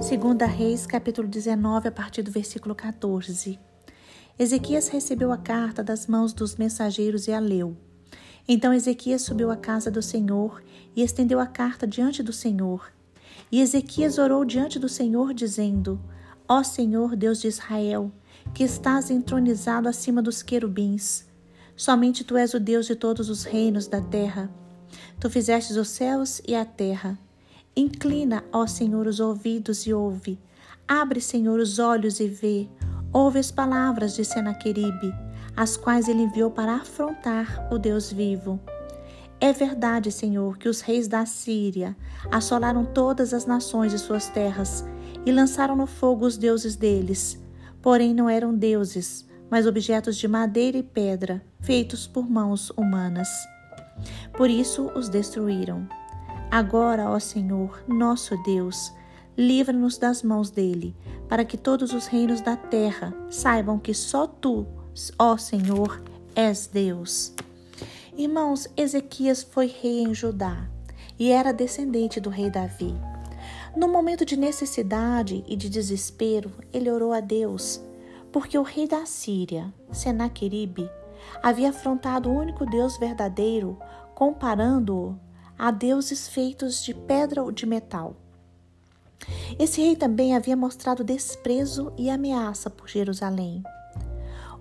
Segunda 0.00 0.44
Reis, 0.44 0.86
capítulo 0.86 1.26
19, 1.26 1.88
a 1.88 1.90
partir 1.90 2.22
do 2.22 2.30
versículo 2.30 2.74
14. 2.74 3.58
Ezequias 4.38 4.88
recebeu 4.88 5.32
a 5.32 5.38
carta 5.38 5.82
das 5.82 6.06
mãos 6.06 6.34
dos 6.34 6.56
mensageiros 6.56 7.26
e 7.26 7.32
a 7.32 7.40
leu. 7.40 7.74
Então 8.46 8.74
Ezequias 8.74 9.22
subiu 9.22 9.50
à 9.50 9.56
casa 9.56 9.90
do 9.90 10.02
Senhor 10.02 10.62
e 10.94 11.02
estendeu 11.02 11.40
a 11.40 11.46
carta 11.46 11.86
diante 11.86 12.22
do 12.22 12.32
Senhor. 12.32 12.92
E 13.50 13.60
Ezequias 13.60 14.18
orou 14.18 14.44
diante 14.44 14.78
do 14.78 14.88
Senhor, 14.88 15.32
dizendo: 15.32 15.98
Ó 16.46 16.62
Senhor, 16.62 17.16
Deus 17.16 17.40
de 17.40 17.48
Israel, 17.48 18.12
que 18.54 18.64
estás 18.64 19.10
entronizado 19.10 19.88
acima 19.88 20.20
dos 20.20 20.42
querubins, 20.42 21.26
somente 21.74 22.22
tu 22.22 22.36
és 22.36 22.52
o 22.52 22.60
Deus 22.60 22.86
de 22.86 22.94
todos 22.94 23.30
os 23.30 23.44
reinos 23.44 23.88
da 23.88 24.02
terra. 24.02 24.50
Tu 25.18 25.30
fizestes 25.30 25.76
os 25.76 25.88
céus 25.88 26.40
e 26.46 26.54
a 26.54 26.64
terra. 26.64 27.18
Inclina, 27.78 28.42
ó 28.50 28.66
Senhor, 28.66 29.06
os 29.06 29.20
ouvidos 29.20 29.86
e 29.86 29.92
ouve. 29.92 30.40
Abre, 30.88 31.20
Senhor, 31.20 31.60
os 31.60 31.78
olhos 31.78 32.20
e 32.20 32.26
vê. 32.26 32.66
Ouve 33.12 33.38
as 33.38 33.50
palavras 33.50 34.16
de 34.16 34.24
Senaqueribe, 34.24 35.14
as 35.54 35.76
quais 35.76 36.08
ele 36.08 36.22
enviou 36.22 36.50
para 36.50 36.76
afrontar 36.76 37.68
o 37.70 37.78
Deus 37.78 38.10
vivo. 38.10 38.58
É 39.38 39.52
verdade, 39.52 40.10
Senhor, 40.10 40.56
que 40.56 40.70
os 40.70 40.80
reis 40.80 41.06
da 41.06 41.26
Síria 41.26 41.94
assolaram 42.30 42.82
todas 42.82 43.34
as 43.34 43.44
nações 43.44 43.92
de 43.92 43.98
suas 43.98 44.30
terras 44.30 44.82
e 45.26 45.30
lançaram 45.30 45.76
no 45.76 45.86
fogo 45.86 46.24
os 46.24 46.38
deuses 46.38 46.76
deles. 46.76 47.38
Porém, 47.82 48.14
não 48.14 48.30
eram 48.30 48.54
deuses, 48.54 49.28
mas 49.50 49.66
objetos 49.66 50.16
de 50.16 50.26
madeira 50.26 50.78
e 50.78 50.82
pedra, 50.82 51.44
feitos 51.60 52.06
por 52.06 52.26
mãos 52.26 52.70
humanas. 52.70 53.28
Por 54.32 54.48
isso 54.48 54.90
os 54.94 55.10
destruíram. 55.10 55.86
Agora, 56.50 57.10
ó 57.10 57.18
Senhor, 57.18 57.82
nosso 57.88 58.40
Deus, 58.44 58.92
livra-nos 59.36 59.98
das 59.98 60.22
mãos 60.22 60.50
dele, 60.50 60.94
para 61.28 61.44
que 61.44 61.56
todos 61.56 61.92
os 61.92 62.06
reinos 62.06 62.40
da 62.40 62.56
terra 62.56 63.12
saibam 63.28 63.78
que 63.78 63.92
só 63.92 64.26
tu, 64.26 64.66
ó 65.18 65.36
Senhor, 65.36 66.02
és 66.34 66.66
Deus. 66.66 67.34
Irmãos, 68.16 68.68
Ezequias 68.76 69.42
foi 69.42 69.66
rei 69.66 70.02
em 70.02 70.14
Judá 70.14 70.68
e 71.18 71.30
era 71.30 71.52
descendente 71.52 72.20
do 72.20 72.30
rei 72.30 72.48
Davi. 72.48 72.94
No 73.76 73.88
momento 73.88 74.24
de 74.24 74.36
necessidade 74.36 75.44
e 75.46 75.56
de 75.56 75.68
desespero, 75.68 76.50
ele 76.72 76.90
orou 76.90 77.12
a 77.12 77.20
Deus, 77.20 77.80
porque 78.32 78.56
o 78.56 78.62
rei 78.62 78.86
da 78.86 79.04
Síria, 79.04 79.72
Senaqueribe, 79.90 80.88
havia 81.42 81.70
afrontado 81.70 82.30
o 82.30 82.34
único 82.34 82.64
Deus 82.64 82.96
verdadeiro, 82.96 83.78
comparando-o 84.14 85.25
a 85.58 85.70
deuses 85.70 86.28
feitos 86.28 86.82
de 86.82 86.94
pedra 86.94 87.42
ou 87.42 87.50
de 87.50 87.66
metal. 87.66 88.16
Esse 89.58 89.80
rei 89.80 89.96
também 89.96 90.36
havia 90.36 90.56
mostrado 90.56 91.02
desprezo 91.02 91.92
e 91.96 92.10
ameaça 92.10 92.68
por 92.68 92.88
Jerusalém. 92.88 93.62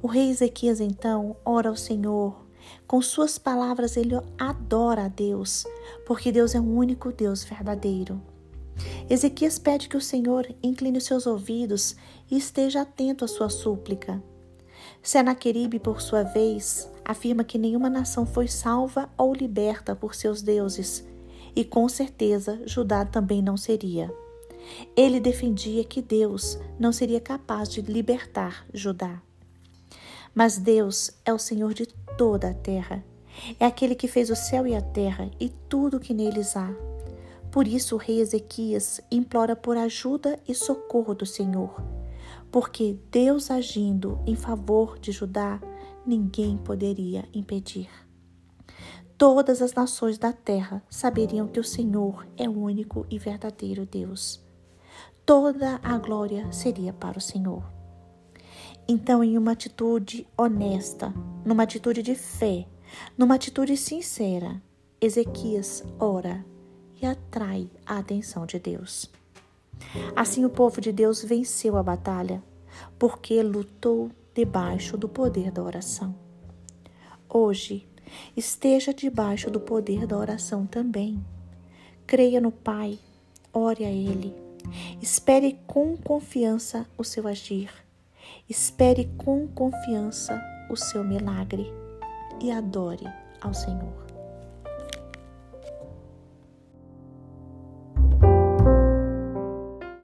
O 0.02 0.08
rei 0.08 0.30
Ezequias 0.30 0.80
então 0.80 1.36
ora 1.44 1.70
ao 1.70 1.76
Senhor. 1.76 2.46
Com 2.88 3.02
suas 3.02 3.38
palavras 3.38 3.96
ele 3.98 4.16
adora 4.38 5.06
a 5.06 5.08
Deus, 5.08 5.66
porque 6.06 6.32
Deus 6.32 6.56
é 6.56 6.60
o 6.60 6.64
único 6.64 7.12
Deus 7.12 7.44
verdadeiro. 7.44 8.22
Ezequias 9.10 9.60
pede 9.60 9.88
que 9.88 9.98
o 9.98 10.02
Senhor 10.02 10.48
incline 10.62 10.98
os 10.98 11.06
seus 11.06 11.26
ouvidos 11.28 11.96
e 12.30 12.38
esteja 12.38 12.82
atento 12.82 13.23
à 13.23 13.28
sua 13.28 13.50
súplica. 13.50 14.22
Senaqueribe, 15.02 15.80
por 15.80 16.02
sua 16.02 16.23
vez, 16.23 16.90
afirma 17.06 17.44
que 17.44 17.58
nenhuma 17.58 17.89
nação 17.89 18.25
foi 18.25 18.48
salva 18.48 19.08
ou 19.16 19.34
liberta 19.34 19.95
por 19.95 20.16
seus 20.16 20.42
deuses, 20.42 21.08
e 21.56 21.64
com 21.64 21.88
certeza 21.88 22.59
Judá 22.66 23.06
também 23.06 23.42
não 23.42 23.56
seria. 23.56 24.11
Ele 24.95 25.20
defendia 25.20 25.83
que 25.83 26.02
Deus 26.02 26.59
não 26.80 26.92
seria 26.92 27.22
capaz 27.22 27.70
de 27.70 27.81
libertar 27.81 28.66
Judá. 28.73 29.21
Mas 30.33 30.58
Deus 30.58 31.11
é 31.23 31.32
o 31.32 31.39
Senhor 31.39 31.73
de 31.73 31.86
toda 32.17 32.49
a 32.49 32.54
terra. 32.54 33.05
É 33.60 33.66
aquele 33.66 33.95
que 33.95 34.08
fez 34.08 34.30
o 34.30 34.36
céu 34.36 34.66
e 34.66 34.76
a 34.76 34.82
terra 34.82 35.30
e 35.39 35.49
tudo 35.70 35.98
o 35.98 35.99
que 35.99 36.14
neles 36.14 36.58
há. 36.58 36.73
Por 37.52 37.67
isso 37.67 37.95
o 37.95 37.98
rei 37.98 38.20
Ezequias 38.20 38.99
implora 39.10 39.55
por 39.55 39.77
ajuda 39.77 40.37
e 40.48 40.54
socorro 40.54 41.14
do 41.14 41.26
Senhor, 41.26 41.82
porque 42.52 42.98
Deus 43.10 43.49
agindo 43.49 44.20
em 44.26 44.36
favor 44.36 44.99
de 44.99 45.14
Judá 45.14 45.61
ninguém 46.05 46.58
poderia 46.58 47.27
impedir. 47.33 47.89
Todas 49.17 49.61
as 49.61 49.73
nações 49.73 50.17
da 50.17 50.33
terra 50.33 50.83
saberiam 50.89 51.48
que 51.48 51.60
o 51.60 51.64
Senhor 51.64 52.27
é 52.36 52.49
o 52.49 52.58
único 52.58 53.05
e 53.10 53.17
verdadeiro 53.17 53.86
Deus. 53.86 54.43
Toda 55.26 55.80
a 55.82 55.98
glória 55.98 56.52
seria 56.52 56.92
para 56.92 57.17
o 57.17 57.21
Senhor. 57.21 57.64
Então, 58.88 59.23
em 59.23 59.38
uma 59.38 59.54
atitude 59.54 60.27
honesta, 60.38 61.14
numa 61.45 61.64
atitude 61.64 62.04
de 62.04 62.14
fé, 62.14 62.67
numa 63.17 63.36
atitude 63.36 63.76
sincera, 63.77 64.61
Ezequias 65.02 65.83
ora 65.99 66.45
e 67.02 67.05
atrai 67.05 67.70
a 67.86 67.98
atenção 67.98 68.45
de 68.45 68.60
Deus. 68.60 69.10
Assim, 70.16 70.45
o 70.45 70.49
povo 70.49 70.80
de 70.80 70.92
Deus 70.92 71.23
venceu 71.23 71.77
a 71.77 71.83
batalha, 71.83 72.43
porque 72.98 73.42
lutou 73.42 74.11
debaixo 74.36 74.98
do 74.98 75.08
poder 75.08 75.50
da 75.50 75.64
oração. 75.64 76.14
Hoje, 77.30 77.88
esteja 78.36 78.94
debaixo 78.94 79.50
do 79.50 79.62
poder 79.62 80.06
da 80.06 80.18
oração 80.18 80.66
também. 80.66 81.26
Creia 82.06 82.42
no 82.42 82.52
Pai, 82.52 83.00
ore 83.54 83.86
a 83.86 83.90
Ele, 83.90 84.36
espere 85.02 85.58
com 85.66 85.96
confiança 85.96 86.86
o 86.98 87.04
seu 87.04 87.28
agir, 87.30 87.72
espere 88.50 89.10
com 89.18 89.48
confiança 89.48 90.44
o 90.70 90.76
seu 90.76 91.02
milagre 91.02 91.72
e 92.42 92.52
adore 92.52 93.06
ao 93.40 93.54
Senhor. 93.54 94.05